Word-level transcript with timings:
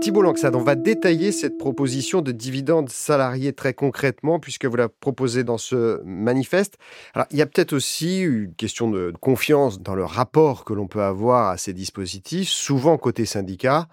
Thibault 0.00 0.22
Langsade, 0.22 0.54
on 0.54 0.62
va 0.62 0.76
détailler 0.76 1.32
cette 1.32 1.58
proposition 1.58 2.22
de 2.22 2.30
dividendes 2.30 2.88
salariés 2.88 3.52
très 3.52 3.74
concrètement, 3.74 4.38
puisque 4.38 4.64
vous 4.64 4.76
la 4.76 4.88
proposez 4.88 5.42
dans 5.42 5.58
ce 5.58 6.00
manifeste. 6.04 6.78
Il 7.30 7.36
y 7.36 7.42
a 7.42 7.46
peut-être 7.46 7.72
aussi 7.72 8.20
une 8.20 8.54
question 8.54 8.90
de 8.90 9.12
confiance 9.20 9.82
dans 9.82 9.96
le 9.96 10.04
rapport 10.04 10.64
que 10.64 10.72
l'on 10.72 10.86
peut 10.86 11.02
avoir 11.02 11.48
à 11.48 11.58
ces 11.58 11.72
dispositifs. 11.72 12.48
Souvent, 12.48 12.96
côté 12.96 13.26
syndicat, 13.26 13.88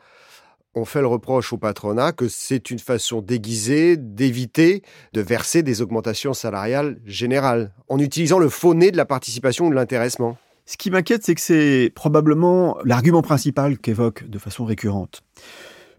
on 0.76 0.86
fait 0.86 1.02
le 1.02 1.08
reproche 1.08 1.54
au 1.54 1.58
patronat 1.58 2.12
que 2.12 2.28
c'est 2.28 2.70
une 2.70 2.80
façon 2.80 3.22
déguisée 3.22 3.98
d'éviter 3.98 4.84
de 5.14 5.22
verser 5.22 5.64
des 5.64 5.82
augmentations 5.82 6.34
salariales 6.34 7.00
générales, 7.06 7.74
en 7.88 7.98
utilisant 7.98 8.40
le 8.40 8.50
faux 8.50 8.74
nez 8.74 8.92
de 8.92 8.98
la 8.98 9.06
participation 9.06 9.68
ou 9.68 9.70
de 9.70 9.76
l'intéressement. 9.76 10.38
Ce 10.66 10.78
qui 10.78 10.90
m'inquiète, 10.90 11.24
c'est 11.24 11.36
que 11.36 11.42
c'est 11.42 11.92
probablement 11.94 12.78
l'argument 12.84 13.22
principal 13.22 13.78
qu'évoque 13.78 14.28
de 14.28 14.40
façon 14.40 14.66
récurrente. 14.66 15.22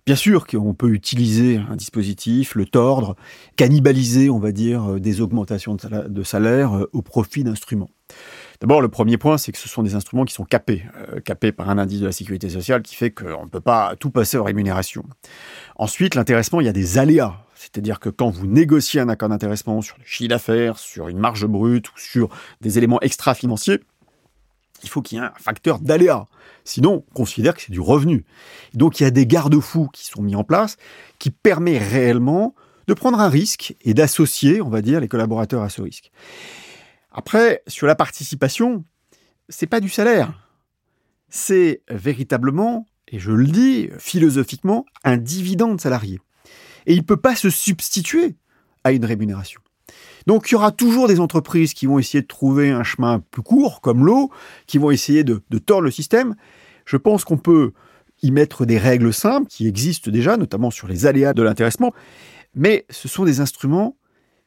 Bien 0.07 0.17
sûr 0.17 0.47
qu'on 0.47 0.75
peut 0.75 0.91
utiliser 0.91 1.61
un 1.69 1.75
dispositif, 1.75 2.55
le 2.55 2.65
tordre, 2.65 3.17
cannibaliser, 3.57 4.31
on 4.31 4.39
va 4.39 4.53
dire, 4.53 4.93
euh, 4.93 5.01
des 5.01 5.21
augmentations 5.21 5.77
de 5.77 6.23
salaire 6.23 6.77
euh, 6.77 6.91
au 6.93 7.03
profit 7.03 7.43
d'instruments. 7.43 7.91
D'abord, 8.61 8.81
le 8.81 8.89
premier 8.89 9.19
point, 9.19 9.37
c'est 9.37 9.51
que 9.51 9.59
ce 9.59 9.69
sont 9.69 9.83
des 9.83 9.97
instruments 9.97 10.25
qui 10.25 10.33
sont 10.33 10.45
capés, 10.45 10.85
euh, 11.13 11.19
capés 11.21 11.51
par 11.51 11.71
un 11.71 11.79
indice 11.79 12.01
de 12.01 12.07
la 12.07 12.13
sécurité 12.13 12.49
sociale 12.49 12.83
qui 12.83 12.95
fait 12.95 13.11
qu'on 13.11 13.45
ne 13.45 13.51
peut 13.51 13.61
pas 13.61 13.97
tout 13.97 14.11
passer 14.11 14.37
aux 14.37 14.45
rémunérations. 14.45 15.05
Ensuite, 15.75 16.15
l'intéressement, 16.15 16.61
il 16.61 16.67
y 16.67 16.71
a 16.71 16.73
des 16.73 16.99
aléas. 16.99 17.35
C'est-à-dire 17.57 17.99
que 17.99 18.09
quand 18.09 18.31
vous 18.31 18.47
négociez 18.47 19.01
un 19.01 19.09
accord 19.09 19.29
d'intéressement 19.29 19.81
sur 19.83 19.97
le 19.99 20.05
chiffre 20.05 20.29
d'affaires, 20.29 20.79
sur 20.79 21.09
une 21.09 21.19
marge 21.19 21.47
brute 21.47 21.89
ou 21.89 21.99
sur 21.99 22.29
des 22.61 22.79
éléments 22.79 23.01
extra-financiers, 23.01 23.81
il 24.83 24.89
faut 24.89 25.03
qu'il 25.03 25.19
y 25.19 25.21
ait 25.21 25.25
un 25.25 25.33
facteur 25.39 25.79
d'aléa. 25.79 26.27
Sinon, 26.65 27.05
on 27.11 27.15
considère 27.15 27.55
que 27.55 27.63
c'est 27.63 27.73
du 27.73 27.81
revenu. 27.81 28.25
Donc 28.75 29.01
il 29.01 29.05
y 29.05 29.07
a 29.07 29.11
des 29.11 29.27
garde-fous 29.27 29.89
qui 29.93 30.05
sont 30.05 30.23
mis 30.23 30.37
en 30.37 30.45
place 30.45 30.77
qui 31.19 31.31
permettent 31.31 31.83
réellement 31.83 32.55
de 32.87 32.95
prendre 32.95 33.21
un 33.21 33.29
risque 33.29 33.75
et 33.83 33.95
d'associer, 33.95 34.61
on 34.61 34.69
va 34.69 34.83
dire, 34.83 35.01
les 35.01 35.09
collaborateurs 35.09 35.63
à 35.63 35.69
ce 35.69 35.83
risque. 35.83 36.11
Après, 37.11 37.63
sur 37.67 37.87
la 37.87 37.95
participation, 37.95 38.85
c'est 39.49 39.67
pas 39.67 39.81
du 39.81 39.89
salaire. 39.89 40.33
C'est 41.29 41.83
véritablement, 41.89 42.87
et 43.09 43.19
je 43.19 43.33
le 43.33 43.47
dis 43.47 43.89
philosophiquement, 43.99 44.85
un 45.03 45.17
dividende 45.17 45.81
salarié. 45.81 46.21
Et 46.87 46.93
il 46.93 46.99
ne 46.99 47.05
peut 47.05 47.17
pas 47.17 47.35
se 47.35 47.51
substituer 47.51 48.37
à 48.85 48.93
une 48.93 49.05
rémunération. 49.05 49.61
Donc 50.27 50.51
il 50.51 50.53
y 50.53 50.55
aura 50.57 50.73
toujours 50.73 51.09
des 51.09 51.21
entreprises 51.21 51.73
qui 51.73 51.87
vont 51.87 51.99
essayer 51.99 52.23
de 52.23 52.27
trouver 52.27 52.71
un 52.71 52.83
chemin 52.83 53.21
plus 53.31 53.43
court, 53.43 53.81
comme 53.81 54.05
l'eau, 54.05 54.31
qui 54.67 54.79
vont 54.79 54.91
essayer 54.91 55.25
de, 55.25 55.41
tordre 55.59 55.85
le 55.85 55.91
système. 55.91 56.35
Je 56.85 56.97
pense 56.97 57.25
qu'on 57.25 57.39
peut 57.39 57.73
y 58.23 58.31
mettre 58.31 58.65
des 58.65 58.79
règles 58.79 59.13
simples 59.13 59.47
qui 59.49 59.69
existent 59.69 60.11
déjà, 60.11 60.37
notamment 60.37 60.71
sur 60.71 60.89
les 60.89 61.07
aléas 61.07 61.33
de 61.33 61.43
l'intéressement, 61.43 61.93
mais 62.55 62.87
ce 62.91 63.09
sont 63.09 63.25
des 63.25 63.41
instruments 63.41 63.97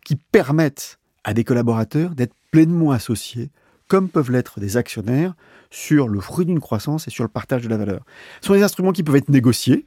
qui 0.03 0.15
permettent 0.15 0.99
à 1.23 1.33
des 1.33 1.43
collaborateurs 1.43 2.15
d'être 2.15 2.33
pleinement 2.51 2.91
associés, 2.91 3.51
comme 3.87 4.09
peuvent 4.09 4.31
l'être 4.31 4.59
des 4.59 4.77
actionnaires, 4.77 5.35
sur 5.71 6.07
le 6.07 6.19
fruit 6.19 6.45
d'une 6.45 6.59
croissance 6.59 7.07
et 7.07 7.11
sur 7.11 7.23
le 7.23 7.29
partage 7.29 7.63
de 7.63 7.69
la 7.69 7.77
valeur. 7.77 8.03
Ce 8.41 8.47
sont 8.47 8.53
des 8.53 8.63
instruments 8.63 8.91
qui 8.91 9.03
peuvent 9.03 9.15
être 9.15 9.29
négociés, 9.29 9.85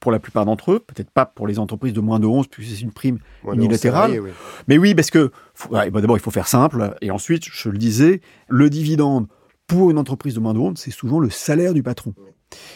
pour 0.00 0.12
la 0.12 0.18
plupart 0.18 0.44
d'entre 0.44 0.72
eux, 0.72 0.78
peut-être 0.78 1.10
pas 1.10 1.26
pour 1.26 1.46
les 1.46 1.58
entreprises 1.58 1.92
de 1.92 2.00
moins 2.00 2.20
de 2.20 2.26
11, 2.26 2.46
puisque 2.46 2.76
c'est 2.76 2.82
une 2.82 2.92
prime 2.92 3.18
unilatérale. 3.52 4.20
Mais 4.68 4.78
oui, 4.78 4.94
parce 4.94 5.10
que 5.10 5.32
d'abord, 5.70 6.16
il 6.16 6.20
faut 6.20 6.30
faire 6.30 6.48
simple, 6.48 6.96
et 7.00 7.10
ensuite, 7.10 7.44
je 7.44 7.68
le 7.68 7.78
disais, 7.78 8.20
le 8.48 8.70
dividende 8.70 9.26
pour 9.66 9.90
une 9.90 9.98
entreprise 9.98 10.34
de 10.34 10.40
moins 10.40 10.54
de 10.54 10.58
11, 10.58 10.78
c'est 10.78 10.90
souvent 10.90 11.20
le 11.20 11.30
salaire 11.30 11.74
du 11.74 11.82
patron. 11.82 12.14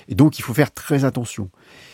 Et 0.09 0.15
donc, 0.15 0.39
il 0.39 0.43
faut 0.43 0.53
faire 0.53 0.73
très 0.73 1.05
attention. 1.05 1.50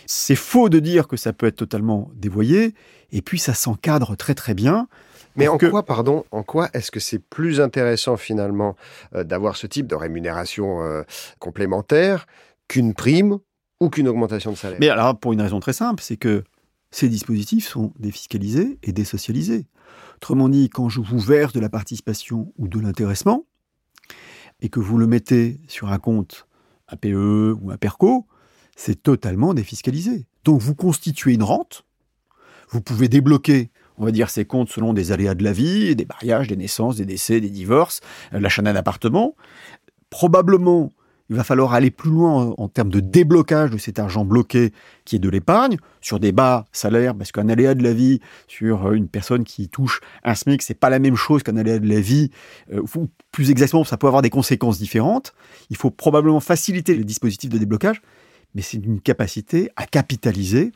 C'est 0.06 0.34
faux 0.34 0.68
de 0.68 0.80
dire 0.80 1.06
que 1.06 1.16
ça 1.16 1.32
peut 1.32 1.46
être 1.46 1.56
totalement 1.56 2.10
dévoyé, 2.14 2.74
et 3.12 3.22
puis 3.22 3.38
ça 3.38 3.54
s'encadre 3.54 4.16
très 4.16 4.34
très 4.34 4.54
bien. 4.54 4.88
Mais 5.36 5.46
en 5.46 5.58
quoi, 5.58 5.84
pardon, 5.84 6.24
en 6.32 6.42
quoi 6.42 6.68
est-ce 6.72 6.90
que 6.90 6.98
c'est 6.98 7.20
plus 7.20 7.60
intéressant 7.60 8.16
finalement 8.16 8.76
euh, 9.14 9.22
d'avoir 9.22 9.56
ce 9.56 9.68
type 9.68 9.86
de 9.86 9.94
rémunération 9.94 10.82
euh, 10.82 11.02
complémentaire 11.38 12.26
qu'une 12.66 12.92
prime 12.92 13.38
ou 13.80 13.90
qu'une 13.90 14.08
augmentation 14.08 14.52
de 14.52 14.56
salaire. 14.56 14.78
Mais 14.80 14.88
alors, 14.88 15.18
pour 15.18 15.32
une 15.32 15.42
raison 15.42 15.60
très 15.60 15.72
simple, 15.72 16.02
c'est 16.02 16.16
que 16.16 16.44
ces 16.90 17.08
dispositifs 17.08 17.68
sont 17.68 17.92
défiscalisés 17.98 18.78
et 18.82 18.92
désocialisés. 18.92 19.66
Autrement 20.16 20.48
dit, 20.48 20.68
quand 20.68 20.88
je 20.88 21.00
vous 21.00 21.18
verse 21.18 21.52
de 21.52 21.60
la 21.60 21.68
participation 21.68 22.52
ou 22.58 22.66
de 22.68 22.80
l'intéressement, 22.80 23.44
et 24.60 24.68
que 24.68 24.80
vous 24.80 24.98
le 24.98 25.06
mettez 25.06 25.60
sur 25.68 25.92
un 25.92 25.98
compte 25.98 26.46
APE 26.88 27.06
ou 27.14 27.70
un 27.70 27.76
PERCO, 27.76 28.26
c'est 28.76 29.02
totalement 29.02 29.54
défiscalisé. 29.54 30.26
Donc 30.44 30.60
vous 30.60 30.74
constituez 30.74 31.34
une 31.34 31.42
rente, 31.42 31.84
vous 32.70 32.80
pouvez 32.80 33.08
débloquer, 33.08 33.70
on 33.96 34.04
va 34.04 34.10
dire, 34.10 34.30
ces 34.30 34.44
comptes 34.44 34.70
selon 34.70 34.92
des 34.92 35.12
aléas 35.12 35.34
de 35.34 35.44
la 35.44 35.52
vie, 35.52 35.94
des 35.96 36.06
mariages, 36.06 36.48
des 36.48 36.56
naissances, 36.56 36.96
des 36.96 37.04
décès, 37.04 37.40
des 37.40 37.50
divorces, 37.50 38.00
euh, 38.32 38.40
l'achat 38.40 38.62
d'un 38.62 38.76
appartement. 38.76 39.36
Probablement, 40.10 40.92
il 41.30 41.36
va 41.36 41.44
falloir 41.44 41.74
aller 41.74 41.90
plus 41.90 42.10
loin 42.10 42.54
en 42.56 42.68
termes 42.68 42.88
de 42.90 43.00
déblocage 43.00 43.70
de 43.70 43.78
cet 43.78 43.98
argent 43.98 44.24
bloqué 44.24 44.72
qui 45.04 45.16
est 45.16 45.18
de 45.18 45.28
l'épargne, 45.28 45.76
sur 46.00 46.20
des 46.20 46.32
bas 46.32 46.64
salaires, 46.72 47.14
parce 47.14 47.32
qu'un 47.32 47.48
aléa 47.48 47.74
de 47.74 47.82
la 47.82 47.92
vie 47.92 48.20
sur 48.46 48.86
euh, 48.86 48.92
une 48.92 49.08
personne 49.08 49.44
qui 49.44 49.68
touche 49.68 50.00
un 50.24 50.34
SMIC, 50.34 50.62
c'est 50.62 50.74
pas 50.74 50.90
la 50.90 50.98
même 50.98 51.16
chose 51.16 51.42
qu'un 51.42 51.56
aléa 51.56 51.78
de 51.78 51.88
la 51.88 52.00
vie, 52.00 52.30
euh, 52.72 52.82
ou 52.96 53.08
plus 53.32 53.50
exactement, 53.50 53.84
ça 53.84 53.96
peut 53.96 54.06
avoir 54.06 54.22
des 54.22 54.30
conséquences 54.30 54.78
différentes. 54.78 55.34
Il 55.70 55.76
faut 55.76 55.90
probablement 55.90 56.40
faciliter 56.40 56.94
les 56.94 57.04
dispositifs 57.04 57.50
de 57.50 57.58
déblocage, 57.58 58.00
mais 58.54 58.62
c'est 58.62 58.78
une 58.78 59.00
capacité 59.00 59.70
à 59.76 59.86
capitaliser. 59.86 60.72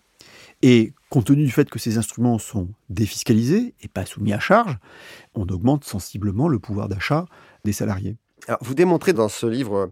Et 0.65 0.93
compte 1.11 1.27
tenu 1.27 1.45
du 1.45 1.51
fait 1.51 1.69
que 1.69 1.79
ces 1.79 1.99
instruments 1.99 2.39
sont 2.39 2.69
défiscalisés 2.89 3.75
et 3.81 3.89
pas 3.89 4.07
soumis 4.07 4.33
à 4.33 4.39
charge, 4.39 4.79
on 5.35 5.47
augmente 5.49 5.85
sensiblement 5.85 6.47
le 6.47 6.61
pouvoir 6.61 6.89
d'achat 6.89 7.25
des 7.65 7.73
salariés. 7.73 8.17
Vous 8.61 8.75
démontrez 8.75 9.13
dans 9.13 9.29
ce 9.29 9.47
livre 9.47 9.91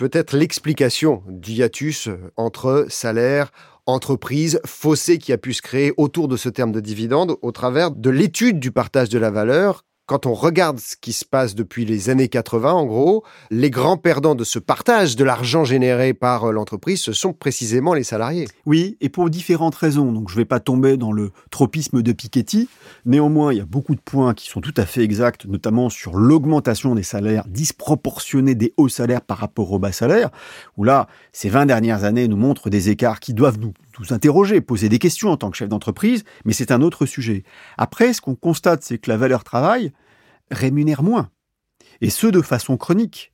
peut-être 0.00 0.34
l'explication 0.34 1.22
du 1.28 1.52
hiatus 1.52 2.08
entre 2.38 2.86
salaire, 2.88 3.52
entreprise, 3.84 4.58
fossé 4.64 5.18
qui 5.18 5.30
a 5.30 5.36
pu 5.36 5.52
se 5.52 5.60
créer 5.60 5.92
autour 5.98 6.26
de 6.26 6.38
ce 6.38 6.48
terme 6.48 6.72
de 6.72 6.80
dividende 6.80 7.36
au 7.42 7.52
travers 7.52 7.90
de 7.90 8.08
l'étude 8.08 8.58
du 8.58 8.70
partage 8.70 9.10
de 9.10 9.18
la 9.18 9.30
valeur 9.30 9.84
quand 10.10 10.26
on 10.26 10.34
regarde 10.34 10.80
ce 10.80 10.96
qui 11.00 11.12
se 11.12 11.24
passe 11.24 11.54
depuis 11.54 11.84
les 11.84 12.10
années 12.10 12.26
80, 12.26 12.72
en 12.72 12.84
gros, 12.84 13.22
les 13.52 13.70
grands 13.70 13.96
perdants 13.96 14.34
de 14.34 14.42
ce 14.42 14.58
partage 14.58 15.14
de 15.14 15.22
l'argent 15.22 15.62
généré 15.62 16.14
par 16.14 16.46
euh, 16.46 16.52
l'entreprise, 16.52 17.00
ce 17.00 17.12
sont 17.12 17.32
précisément 17.32 17.94
les 17.94 18.02
salariés. 18.02 18.48
Oui, 18.66 18.96
et 19.00 19.08
pour 19.08 19.30
différentes 19.30 19.76
raisons. 19.76 20.10
Donc 20.10 20.28
je 20.28 20.34
ne 20.34 20.40
vais 20.40 20.46
pas 20.46 20.58
tomber 20.58 20.96
dans 20.96 21.12
le 21.12 21.30
tropisme 21.52 22.02
de 22.02 22.10
Piketty. 22.10 22.68
Néanmoins, 23.06 23.52
il 23.52 23.58
y 23.58 23.60
a 23.60 23.66
beaucoup 23.66 23.94
de 23.94 24.00
points 24.00 24.34
qui 24.34 24.48
sont 24.48 24.60
tout 24.60 24.74
à 24.78 24.84
fait 24.84 25.04
exacts, 25.04 25.46
notamment 25.46 25.90
sur 25.90 26.16
l'augmentation 26.16 26.96
des 26.96 27.04
salaires 27.04 27.44
disproportionnés 27.46 28.56
des 28.56 28.74
hauts 28.78 28.88
salaires 28.88 29.22
par 29.22 29.38
rapport 29.38 29.70
aux 29.70 29.78
bas 29.78 29.92
salaires, 29.92 30.30
où 30.76 30.82
là, 30.82 31.06
ces 31.30 31.50
20 31.50 31.66
dernières 31.66 32.02
années 32.02 32.26
nous 32.26 32.36
montrent 32.36 32.68
des 32.68 32.88
écarts 32.88 33.20
qui 33.20 33.32
doivent 33.32 33.60
nous 33.60 33.74
nous 34.00 34.12
interroger, 34.12 34.60
poser 34.60 34.88
des 34.88 34.98
questions 34.98 35.30
en 35.30 35.36
tant 35.36 35.50
que 35.50 35.56
chef 35.56 35.68
d'entreprise, 35.68 36.24
mais 36.44 36.52
c'est 36.52 36.72
un 36.72 36.82
autre 36.82 37.06
sujet. 37.06 37.44
Après, 37.78 38.12
ce 38.12 38.20
qu'on 38.20 38.34
constate, 38.34 38.82
c'est 38.82 38.98
que 38.98 39.10
la 39.10 39.16
valeur 39.16 39.44
travail 39.44 39.92
rémunère 40.50 41.02
moins, 41.02 41.30
et 42.00 42.10
ce 42.10 42.26
de 42.26 42.40
façon 42.40 42.76
chronique. 42.76 43.32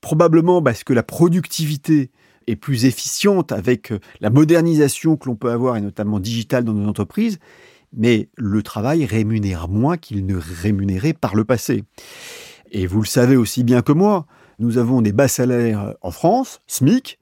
Probablement 0.00 0.62
parce 0.62 0.84
que 0.84 0.92
la 0.92 1.02
productivité 1.02 2.10
est 2.46 2.56
plus 2.56 2.84
efficiente 2.84 3.52
avec 3.52 3.92
la 4.20 4.30
modernisation 4.30 5.16
que 5.16 5.28
l'on 5.28 5.36
peut 5.36 5.50
avoir, 5.50 5.76
et 5.76 5.80
notamment 5.80 6.20
digitale 6.20 6.64
dans 6.64 6.74
nos 6.74 6.88
entreprises, 6.88 7.38
mais 7.92 8.28
le 8.36 8.62
travail 8.62 9.04
rémunère 9.04 9.68
moins 9.68 9.96
qu'il 9.96 10.26
ne 10.26 10.36
rémunérait 10.36 11.12
par 11.12 11.34
le 11.34 11.44
passé. 11.44 11.84
Et 12.70 12.86
vous 12.86 13.00
le 13.00 13.06
savez 13.06 13.36
aussi 13.36 13.64
bien 13.64 13.82
que 13.82 13.92
moi, 13.92 14.26
nous 14.58 14.78
avons 14.78 15.02
des 15.02 15.12
bas 15.12 15.28
salaires 15.28 15.94
en 16.00 16.10
France, 16.10 16.60
SMIC, 16.66 17.18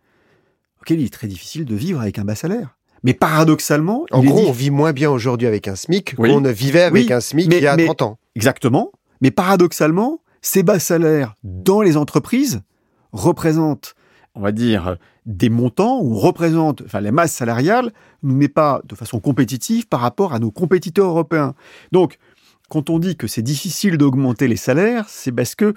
auquel 0.80 1.00
il 1.00 1.06
est 1.06 1.12
très 1.12 1.28
difficile 1.28 1.64
de 1.64 1.74
vivre 1.74 2.00
avec 2.00 2.18
un 2.18 2.24
bas 2.24 2.34
salaire. 2.34 2.76
Mais 3.02 3.14
paradoxalement, 3.14 4.04
en 4.10 4.22
gros, 4.22 4.48
on 4.48 4.52
vit 4.52 4.70
moins 4.70 4.92
bien 4.92 5.10
aujourd'hui 5.10 5.46
avec 5.46 5.68
un 5.68 5.76
SMIC 5.76 6.16
qu'on 6.16 6.40
ne 6.40 6.50
vivait 6.50 6.82
avec 6.82 7.10
un 7.10 7.20
SMIC 7.20 7.46
il 7.50 7.62
y 7.62 7.66
a 7.66 7.76
30 7.76 8.02
ans. 8.02 8.18
Exactement. 8.34 8.92
Mais 9.20 9.30
paradoxalement, 9.30 10.20
ces 10.42 10.62
bas 10.62 10.78
salaires 10.78 11.34
dans 11.42 11.82
les 11.82 11.96
entreprises 11.96 12.62
représentent, 13.12 13.94
on 14.34 14.40
va 14.40 14.52
dire, 14.52 14.96
des 15.26 15.50
montants 15.50 16.00
ou 16.00 16.14
représentent, 16.14 16.82
enfin, 16.84 17.00
les 17.00 17.10
masses 17.10 17.32
salariales 17.32 17.92
nous 18.22 18.34
met 18.34 18.48
pas 18.48 18.80
de 18.84 18.94
façon 18.94 19.20
compétitive 19.20 19.86
par 19.88 20.00
rapport 20.00 20.32
à 20.32 20.38
nos 20.38 20.50
compétiteurs 20.50 21.08
européens. 21.08 21.54
Donc, 21.92 22.18
quand 22.68 22.90
on 22.90 22.98
dit 22.98 23.16
que 23.16 23.26
c'est 23.26 23.42
difficile 23.42 23.98
d'augmenter 23.98 24.48
les 24.48 24.56
salaires, 24.56 25.06
c'est 25.08 25.32
parce 25.32 25.54
que 25.54 25.74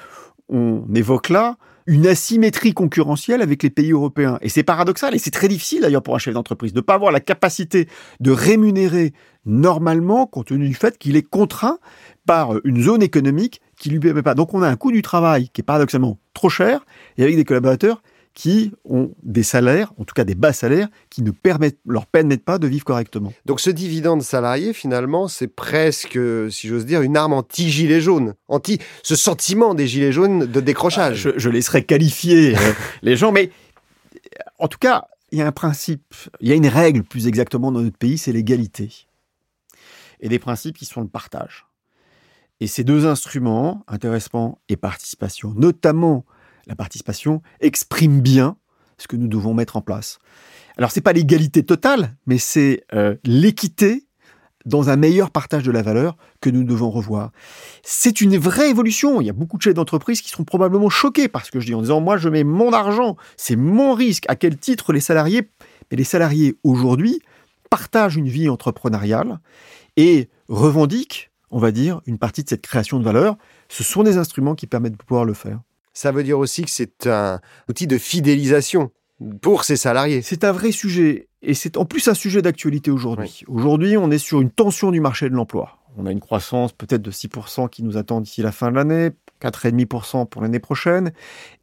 on 0.50 0.86
évoque 0.94 1.30
là 1.30 1.58
une 1.86 2.08
asymétrie 2.08 2.74
concurrentielle 2.74 3.42
avec 3.42 3.64
les 3.64 3.70
pays 3.70 3.92
européens. 3.92 4.38
Et 4.42 4.50
c'est 4.50 4.64
paradoxal, 4.64 5.16
et 5.16 5.20
c'est 5.20 5.32
très 5.32 5.48
difficile 5.48 5.82
d'ailleurs 5.82 6.04
pour 6.04 6.16
un 6.16 6.20
chef 6.20 6.34
d'entreprise 6.34 6.74
de 6.74 6.80
ne 6.80 6.82
pas 6.82 6.96
avoir 6.96 7.12
la 7.12 7.20
capacité 7.20 7.88
de 8.20 8.32
rémunérer 8.32 9.14
normalement, 9.46 10.26
compte 10.26 10.48
tenu 10.48 10.68
du 10.68 10.74
fait 10.74 10.98
qu'il 10.98 11.16
est 11.16 11.28
contraint 11.28 11.80
par 12.26 12.54
une 12.64 12.82
zone 12.82 13.04
économique 13.04 13.62
qui 13.78 13.90
lui 13.90 14.00
permet 14.00 14.22
pas. 14.22 14.36
Donc 14.36 14.54
on 14.54 14.62
a 14.62 14.70
un 14.70 14.76
coût 14.76 14.92
du 14.92 15.02
travail 15.02 15.50
qui 15.50 15.62
est 15.62 15.64
paradoxalement 15.66 16.20
trop 16.34 16.50
cher, 16.50 16.86
et 17.18 17.24
avec 17.24 17.36
des 17.36 17.44
collaborateurs 17.44 18.02
qui 18.34 18.72
ont 18.84 19.12
des 19.22 19.44
salaires, 19.44 19.94
en 19.98 20.06
tout 20.06 20.14
cas 20.14 20.24
des 20.24 20.34
bas 20.34 20.54
salaires, 20.54 20.88
qui 21.10 21.22
ne 21.22 21.32
permettent, 21.32 21.78
leur 21.86 22.08
permettent 22.08 22.44
pas 22.44 22.58
de 22.58 22.68
vivre 22.68 22.84
correctement. 22.84 23.32
Donc 23.46 23.60
ce 23.60 23.70
dividende 23.70 24.24
salarié, 24.24 24.74
finalement, 24.74 25.28
c'est 25.28 25.48
presque, 25.48 26.20
si 26.50 26.68
j'ose 26.68 26.86
dire, 26.86 27.02
une 27.02 27.16
arme 27.16 27.34
anti-gilet 27.34 28.02
jaune, 28.02 28.34
anti 28.48 28.80
ce 29.04 29.16
sentiment 29.16 29.76
des 29.76 29.88
gilets 29.88 30.12
jaunes 30.12 30.48
de 30.48 30.60
décrochage. 30.62 31.28
Ah, 31.28 31.32
je, 31.36 31.40
je, 31.40 31.50
laisserai 31.50 31.84
qualifier 31.84 32.56
euh, 32.58 32.74
les 33.04 33.16
gens, 33.16 33.32
mais 33.32 33.52
en 34.58 34.68
tout 34.68 34.80
cas, 34.80 35.06
il 35.32 35.40
y 35.40 35.42
a 35.42 35.48
un 35.48 35.52
principe, 35.52 36.14
il 36.42 36.48
y 36.50 36.52
a 36.52 36.56
une 36.56 36.68
règle 36.68 37.04
plus 37.04 37.28
exactement 37.28 37.72
dans 37.72 37.82
notre 37.82 37.98
pays, 37.98 38.18
c'est 38.18 38.32
l'égalité. 38.32 39.08
Et 40.22 40.30
des 40.30 40.40
principes 40.40 40.78
qui 40.78 40.86
sont 40.86 41.02
le 41.02 41.08
partage. 41.08 41.66
Et 42.60 42.68
ces 42.68 42.84
deux 42.84 43.06
instruments, 43.06 43.84
intéressement 43.88 44.60
et 44.70 44.78
participation, 44.78 45.54
notamment 45.56 46.24
la 46.68 46.75
participation, 46.75 47.42
expriment 47.60 48.21
bien 48.21 48.57
ce 48.98 49.07
que 49.07 49.15
nous 49.15 49.27
devons 49.27 49.54
mettre 49.54 49.75
en 49.75 49.81
place. 49.81 50.19
Alors 50.77 50.92
c'est 50.92 51.01
pas 51.01 51.13
l'égalité 51.13 51.63
totale, 51.63 52.15
mais 52.25 52.38
c'est 52.38 52.83
euh, 52.94 53.15
l'équité 53.24 54.07
dans 54.65 54.89
un 54.89 54.95
meilleur 54.95 55.30
partage 55.30 55.63
de 55.63 55.71
la 55.71 55.81
valeur 55.81 56.15
que 56.42 56.50
nous 56.50 56.63
devons 56.63 56.89
revoir. 56.89 57.31
C'est 57.83 58.21
une 58.21 58.38
vraie 58.38 58.69
évolution. 58.69 59.19
Il 59.19 59.27
y 59.27 59.30
a 59.30 59.33
beaucoup 59.33 59.57
de 59.57 59.62
chefs 59.62 59.74
d'entreprise 59.74 60.21
qui 60.21 60.30
seront 60.30 60.45
probablement 60.45 60.89
choqués 60.89 61.27
parce 61.27 61.51
que 61.51 61.60
je 61.60 61.65
dis 61.65 61.75
en 61.75 61.81
disant 61.81 62.00
moi 62.00 62.18
je 62.18 62.30
mets 62.30 62.44
mon 62.44 62.71
argent, 62.71 63.18
c'est 63.38 63.56
mon 63.56 63.94
risque. 63.94 64.25
À 64.30 64.36
quel 64.36 64.57
titre 64.57 64.94
les 64.94 65.01
salariés 65.01 65.50
Mais 65.92 65.98
les 65.98 66.04
salariés 66.04 66.56
aujourd'hui 66.63 67.19
partagent 67.69 68.15
une 68.15 68.30
vie 68.30 68.50
entrepreneuriale 68.50 69.39
et 69.98 70.30
revendiquent, 70.48 71.31
on 71.51 71.60
va 71.60 71.71
dire, 71.71 72.01
une 72.06 72.18
partie 72.18 72.44
de 72.44 72.50
cette 72.50 72.62
création 72.62 73.00
de 73.00 73.04
valeur. 73.04 73.38
Ce 73.68 73.83
sont 73.83 74.04
des 74.04 74.18
instruments 74.18 74.56
qui 74.56 74.68
permettent 74.68 74.94
de 74.94 75.04
pouvoir 75.04 75.25
le 75.25 75.33
faire. 75.33 75.60
Ça 75.94 76.12
veut 76.12 76.24
dire 76.24 76.40
aussi 76.40 76.63
que 76.63 76.72
c'est 76.72 77.07
un 77.07 77.40
outil 77.69 77.88
de 77.88 77.98
fidélisation 77.98 78.92
pour 79.42 79.63
ces 79.63 79.78
salariés. 79.78 80.22
C'est 80.22 80.44
un 80.44 80.51
vrai 80.51 80.72
sujet 80.72 81.28
et 81.42 81.54
c'est 81.54 81.78
en 81.78 81.86
plus 81.86 82.07
un 82.07 82.13
sujet 82.13 82.42
d'actualité 82.42 82.90
aujourd'hui. 82.90 83.44
Aujourd'hui, 83.48 83.98
on 83.98 84.10
est 84.10 84.18
sur 84.18 84.42
une 84.42 84.50
tension 84.50 84.92
du 84.92 85.00
marché 85.00 85.30
de 85.30 85.36
l'emploi. 85.36 85.78
On 85.98 86.07
a 86.07 86.12
une 86.12 86.19
croissance 86.19 86.74
peut-être 86.74 87.04
de 87.04 87.12
6% 87.12 87.69
qui 87.69 87.84
nous 87.84 87.98
attend 87.98 88.22
d'ici 88.22 88.42
la 88.42 88.51
fin 88.51 88.72
de 88.72 88.75
l'année, 88.75 89.12
4,5% 89.42 90.28
pour 90.28 90.42
l'année 90.42 90.60
prochaine. 90.60 91.12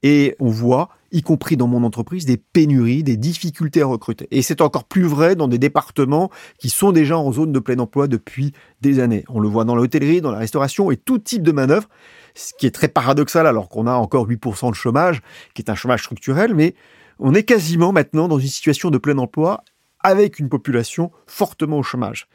Et 0.05 0.37
on 0.39 0.49
voit, 0.49 0.91
y 1.11 1.23
compris 1.23 1.57
dans 1.57 1.67
mon 1.67 1.83
entreprise, 1.83 2.27
des 2.27 2.37
pénuries, 2.37 3.03
des 3.03 3.17
difficultés 3.17 3.83
à 3.83 3.87
recruter. 3.87 4.29
Et 4.31 4.43
c'est 4.43 4.61
encore 4.61 4.85
plus 4.85 5.05
vrai 5.05 5.35
dans 5.35 5.49
des 5.49 5.59
départements 5.59 6.31
qui 6.59 6.69
sont 6.69 6.93
déjà 6.93 7.19
en 7.19 7.33
zone 7.33 7.51
de 7.51 7.59
plein 7.59 7.79
emploi 7.81 8.07
depuis 8.07 8.53
des 8.81 9.01
années. 9.01 9.25
On 9.29 9.41
le 9.41 9.49
voit 9.49 9.65
dans 9.65 9.75
l'hôtellerie, 9.75 10.21
dans 10.21 10.31
la 10.31 10.39
restauration 10.39 10.93
et 10.93 10.97
tout 10.97 11.19
type 11.19 11.43
de 11.43 11.53
manœuvre, 11.53 11.89
ce 12.35 12.53
qui 12.59 12.67
est 12.67 12.75
très 12.75 12.89
paradoxal 12.89 13.47
alors 13.47 13.69
qu'on 13.69 13.87
a 13.87 13.95
encore 13.95 14.29
8% 14.29 14.71
de 14.71 14.75
chômage, 14.75 15.21
qui 15.55 15.63
est 15.63 15.71
un 15.71 15.75
chômage 15.75 16.05
structurel, 16.05 16.55
mais 16.55 16.75
on 17.19 17.35
est 17.35 17.43
quasiment 17.43 17.93
maintenant 17.93 18.29
dans 18.29 18.39
une 18.39 18.49
situation 18.49 18.91
de 18.91 18.99
plein 18.99 19.19
emploi 19.19 19.63
avec 20.01 20.39
une 20.39 20.49
population 20.49 21.11
fortement 21.27 21.79
au 21.79 21.83
chômage. 21.83 22.29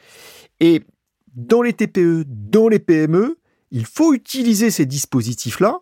Et 0.60 0.84
dans 1.36 1.62
les 1.62 1.74
TPE, 1.74 2.24
dans 2.28 2.68
les 2.68 2.80
PME, 2.80 3.38
il 3.72 3.86
faut 3.86 4.14
utiliser 4.14 4.70
ces 4.70 4.86
dispositifs-là 4.86 5.80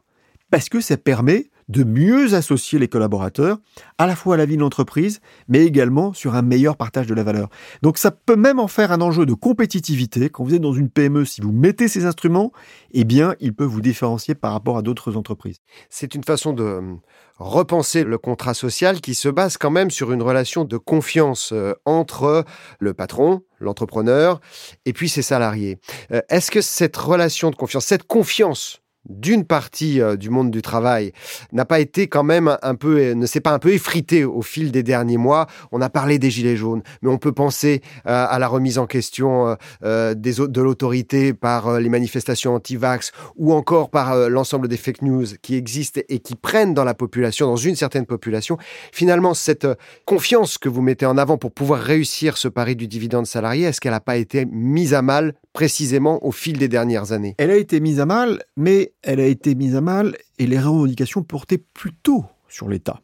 parce 0.50 0.70
que 0.70 0.82
ça 0.82 0.98
permet 0.98 1.52
de 1.70 1.84
mieux 1.84 2.34
associer 2.34 2.80
les 2.80 2.88
collaborateurs 2.88 3.58
à 3.98 4.08
la 4.08 4.16
fois 4.16 4.36
à 4.36 4.38
la 4.38 4.46
vie 4.46 4.56
de 4.56 4.62
l'entreprise, 4.62 5.22
mais 5.48 5.66
également 5.66 6.14
sur 6.14 6.36
un 6.36 6.42
meilleur 6.42 6.78
partage 6.78 7.08
de 7.08 7.14
la 7.14 7.24
valeur. 7.24 7.50
Donc 7.82 7.98
ça 7.98 8.12
peut 8.12 8.36
même 8.36 8.60
en 8.60 8.68
faire 8.68 8.92
un 8.92 9.02
enjeu 9.02 9.26
de 9.26 9.34
compétitivité. 9.34 10.30
Quand 10.30 10.44
vous 10.44 10.54
êtes 10.54 10.62
dans 10.62 10.74
une 10.74 10.90
PME, 10.90 11.26
si 11.26 11.42
vous 11.42 11.52
mettez 11.52 11.88
ces 11.88 12.06
instruments, 12.06 12.52
eh 12.92 13.04
bien, 13.04 13.36
il 13.40 13.54
peut 13.54 13.64
vous 13.64 13.82
différencier 13.82 14.36
par 14.36 14.54
rapport 14.54 14.78
à 14.78 14.82
d'autres 14.82 15.18
entreprises. 15.18 15.60
C'est 15.90 16.16
une 16.16 16.24
façon 16.24 16.54
de 16.54 16.64
euh, 16.64 16.96
repenser 17.38 18.04
le 18.04 18.18
contrat 18.18 18.54
social 18.54 19.02
qui 19.02 19.16
se 19.16 19.30
base 19.30 19.58
quand 19.58 19.72
même 19.72 19.92
sur 19.92 20.12
une 20.12 20.22
relation 20.22 20.66
de 20.66 20.78
confiance 20.78 21.52
euh, 21.54 21.74
entre 21.86 22.46
le 22.80 22.94
patron, 22.94 23.44
l'entrepreneur, 23.60 24.40
et 24.86 24.94
puis 24.94 25.10
ses 25.10 25.22
salariés. 25.22 25.80
Euh, 26.12 26.22
est-ce 26.30 26.52
que 26.52 26.62
cette 26.62 26.98
relation 26.98 27.50
de 27.50 27.56
confiance, 27.56 27.86
cette 27.86 28.04
confiance 28.04 28.83
d'une 29.10 29.46
partie 29.46 30.02
euh, 30.02 30.16
du 30.16 30.30
monde 30.30 30.52
du 30.52 30.62
travail 30.62 31.12
n'a 31.52 31.66
pas 31.66 31.80
été 31.80 32.08
quand 32.08 32.24
même 32.24 32.58
un 32.62 32.76
peu, 32.76 33.00
euh, 33.00 33.16
ne 33.16 33.26
s'est 33.26 33.42
pas 33.42 33.52
un 33.52 33.60
peu 33.60 33.74
effrité 33.74 34.24
au 34.24 34.42
fil 34.42 34.72
des 34.72 34.84
derniers 34.84 35.18
mois. 35.18 35.48
On 35.72 35.82
a 35.82 35.90
parlé 35.90 36.20
des 36.20 36.32
gilets 36.32 36.56
jaunes, 36.56 36.84
mais 37.02 37.10
on 37.10 37.18
peut 37.18 37.32
penser 37.32 37.82
euh, 38.08 38.26
à 38.30 38.40
la 38.40 38.48
remise 38.48 38.78
en 38.78 38.86
question 38.86 39.56
de 39.82 40.62
l'autorité 40.62 41.34
par 41.34 41.80
les 41.80 41.90
manifestations 41.90 42.56
anti-vax 42.56 43.12
ou 43.36 43.54
encore 43.54 43.90
par 43.90 44.30
l'ensemble 44.30 44.68
des 44.68 44.78
fake 44.78 45.02
news 45.02 45.26
qui 45.42 45.56
existent 45.56 46.02
et 46.10 46.20
qui 46.20 46.36
prennent 46.36 46.74
dans 46.74 46.84
la 46.84 46.94
population, 46.94 47.48
dans 47.48 47.56
une 47.56 47.76
certaine 47.76 48.06
population. 48.06 48.58
Finalement, 48.92 49.34
cette 49.34 49.68
confiance 50.06 50.58
que 50.58 50.70
vous 50.70 50.82
mettez 50.82 51.06
en 51.06 51.18
avant 51.18 51.38
pour 51.38 51.52
pouvoir 51.52 51.82
réussir 51.82 52.38
ce 52.38 52.48
pari 52.48 52.76
du 52.76 52.88
dividende 52.88 53.28
salarié, 53.28 53.66
est-ce 53.66 53.82
qu'elle 53.82 53.92
n'a 53.92 54.00
pas 54.00 54.18
été 54.18 54.46
mise 54.46 54.94
à 54.94 55.02
mal 55.02 55.34
précisément 55.54 56.26
au 56.26 56.32
fil 56.32 56.58
des 56.58 56.68
dernières 56.68 57.12
années 57.12 57.36
Elle 57.38 57.52
a 57.52 57.56
été 57.56 57.80
mise 57.80 58.00
à 58.00 58.06
mal, 58.06 58.44
mais 58.58 58.94
elle 59.04 59.20
a 59.20 59.26
été 59.26 59.56
mise 59.56 59.76
à 59.76 59.82
mal 59.82 60.18
et 60.40 60.48
les 60.48 60.60
revendications 60.60 61.24
portaient 61.24 61.64
plutôt 61.74 62.26
sur 62.50 62.68
l'État, 62.68 63.02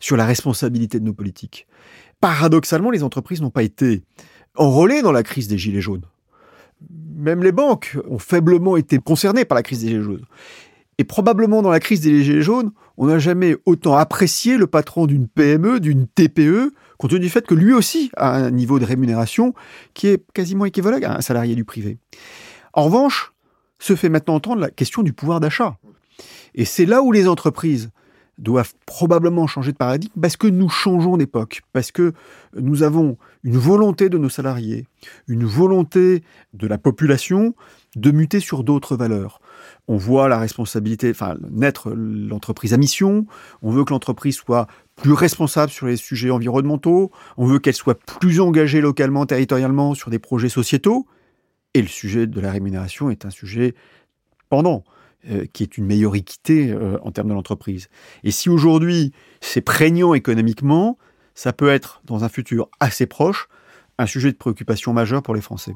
sur 0.00 0.16
la 0.16 0.26
responsabilité 0.26 0.98
de 0.98 1.04
nos 1.04 1.12
politiques. 1.12 1.66
Paradoxalement, 2.20 2.90
les 2.90 3.02
entreprises 3.02 3.42
n'ont 3.42 3.50
pas 3.50 3.62
été 3.62 4.02
enrôlées 4.56 5.02
dans 5.02 5.12
la 5.12 5.22
crise 5.22 5.48
des 5.48 5.58
Gilets 5.58 5.82
jaunes. 5.82 6.04
Même 7.14 7.42
les 7.42 7.52
banques 7.52 7.96
ont 8.08 8.18
faiblement 8.18 8.76
été 8.76 8.98
concernées 8.98 9.44
par 9.44 9.56
la 9.56 9.62
crise 9.62 9.80
des 9.80 9.88
Gilets 9.88 10.02
jaunes. 10.02 10.24
Et 10.98 11.04
probablement 11.04 11.60
dans 11.60 11.70
la 11.70 11.80
crise 11.80 12.00
des 12.00 12.22
Gilets 12.22 12.42
jaunes, 12.42 12.72
on 12.96 13.06
n'a 13.06 13.18
jamais 13.18 13.56
autant 13.66 13.96
apprécié 13.96 14.56
le 14.56 14.66
patron 14.66 15.06
d'une 15.06 15.28
PME, 15.28 15.80
d'une 15.80 16.06
TPE, 16.06 16.72
compte 16.98 17.10
tenu 17.10 17.20
du 17.20 17.30
fait 17.30 17.46
que 17.46 17.54
lui 17.54 17.72
aussi 17.72 18.10
a 18.16 18.34
un 18.34 18.50
niveau 18.50 18.78
de 18.78 18.84
rémunération 18.84 19.54
qui 19.94 20.08
est 20.08 20.24
quasiment 20.32 20.64
équivalent 20.64 20.98
à 21.02 21.18
un 21.18 21.20
salarié 21.20 21.54
du 21.54 21.64
privé. 21.64 21.98
En 22.72 22.84
revanche, 22.84 23.32
se 23.78 23.94
fait 23.94 24.08
maintenant 24.08 24.34
entendre 24.34 24.60
la 24.60 24.70
question 24.70 25.02
du 25.02 25.12
pouvoir 25.12 25.40
d'achat. 25.40 25.76
Et 26.54 26.64
c'est 26.64 26.86
là 26.86 27.02
où 27.02 27.12
les 27.12 27.28
entreprises 27.28 27.90
doivent 28.38 28.74
probablement 28.84 29.46
changer 29.46 29.72
de 29.72 29.76
paradigme 29.76 30.12
parce 30.20 30.36
que 30.36 30.46
nous 30.46 30.68
changeons 30.68 31.16
d'époque, 31.16 31.62
parce 31.72 31.90
que 31.90 32.12
nous 32.54 32.82
avons 32.82 33.16
une 33.44 33.56
volonté 33.56 34.08
de 34.08 34.18
nos 34.18 34.28
salariés, 34.28 34.86
une 35.26 35.44
volonté 35.44 36.22
de 36.52 36.66
la 36.66 36.78
population 36.78 37.54
de 37.94 38.10
muter 38.10 38.40
sur 38.40 38.62
d'autres 38.62 38.96
valeurs. 38.96 39.40
On 39.88 39.96
voit 39.96 40.28
la 40.28 40.38
responsabilité, 40.38 41.10
enfin, 41.10 41.36
naître 41.50 41.90
l'entreprise 41.90 42.74
à 42.74 42.76
mission, 42.76 43.26
on 43.62 43.70
veut 43.70 43.84
que 43.84 43.92
l'entreprise 43.92 44.36
soit 44.36 44.66
plus 44.96 45.12
responsable 45.12 45.70
sur 45.70 45.86
les 45.86 45.96
sujets 45.96 46.30
environnementaux, 46.30 47.12
on 47.36 47.46
veut 47.46 47.58
qu'elle 47.58 47.74
soit 47.74 47.98
plus 47.98 48.40
engagée 48.40 48.80
localement, 48.80 49.26
territorialement 49.26 49.94
sur 49.94 50.10
des 50.10 50.18
projets 50.18 50.48
sociétaux, 50.48 51.06
et 51.74 51.82
le 51.82 51.88
sujet 51.88 52.26
de 52.26 52.40
la 52.40 52.50
rémunération 52.50 53.10
est 53.10 53.24
un 53.26 53.30
sujet 53.30 53.74
pendant, 54.48 54.82
euh, 55.30 55.44
qui 55.52 55.62
est 55.62 55.76
une 55.78 55.86
meilleure 55.86 56.16
équité 56.16 56.72
euh, 56.72 56.98
en 57.02 57.12
termes 57.12 57.28
de 57.28 57.34
l'entreprise. 57.34 57.88
Et 58.24 58.30
si 58.30 58.48
aujourd'hui 58.48 59.12
c'est 59.40 59.60
prégnant 59.60 60.14
économiquement, 60.14 60.98
ça 61.34 61.52
peut 61.52 61.68
être 61.68 62.00
dans 62.04 62.24
un 62.24 62.28
futur 62.28 62.68
assez 62.80 63.06
proche 63.06 63.48
un 63.98 64.06
sujet 64.06 64.32
de 64.32 64.36
préoccupation 64.36 64.92
majeure 64.92 65.22
pour 65.22 65.34
les 65.34 65.40
Français. 65.40 65.74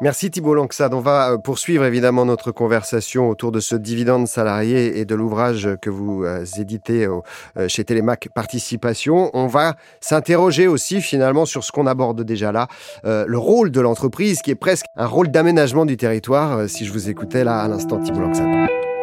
Merci 0.00 0.28
Thibault 0.28 0.54
Langsad. 0.54 0.92
On 0.92 1.00
va 1.00 1.32
euh, 1.32 1.38
poursuivre 1.38 1.84
évidemment 1.84 2.24
notre 2.24 2.50
conversation 2.50 3.28
autour 3.28 3.52
de 3.52 3.60
ce 3.60 3.76
dividende 3.76 4.26
salarié 4.26 4.98
et 4.98 5.04
de 5.04 5.14
l'ouvrage 5.14 5.68
que 5.80 5.88
vous 5.88 6.24
euh, 6.24 6.44
éditez 6.58 7.06
euh, 7.06 7.68
chez 7.68 7.84
Télémac 7.84 8.28
Participation. 8.34 9.30
On 9.34 9.46
va 9.46 9.76
s'interroger 10.00 10.66
aussi 10.66 11.00
finalement 11.00 11.46
sur 11.46 11.62
ce 11.62 11.70
qu'on 11.70 11.86
aborde 11.86 12.22
déjà 12.22 12.50
là, 12.50 12.66
le 13.04 13.38
rôle 13.38 13.70
de 13.70 13.80
l'entreprise 13.80 14.42
qui 14.42 14.50
est 14.50 14.56
presque 14.56 14.86
un 14.96 15.06
rôle 15.06 15.28
d'aménagement 15.28 15.86
du 15.86 15.96
territoire, 15.96 16.68
si 16.68 16.84
je 16.84 16.92
vous 16.92 17.08
écoutais 17.08 17.44
là 17.44 17.60
à 17.60 17.68
l'instant 17.68 18.00
Thibault 18.00 18.20
Langsad. 18.20 18.93